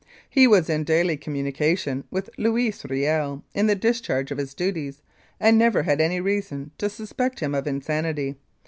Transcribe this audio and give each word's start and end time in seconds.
He 0.31 0.47
was 0.47 0.67
in 0.67 0.83
daily 0.83 1.15
communication 1.15 2.05
with 2.09 2.31
Louis 2.35 2.83
Riel 2.85 3.43
in 3.53 3.67
the 3.67 3.75
discharge 3.75 4.31
of 4.31 4.39
his 4.39 4.55
duties, 4.55 5.03
and 5.39 5.59
never 5.59 5.83
had 5.83 6.01
any 6.01 6.19
reason 6.19 6.71
to 6.79 6.89
suspect 6.89 7.39
him 7.39 7.53
of 7.53 7.67
insanity. 7.67 8.37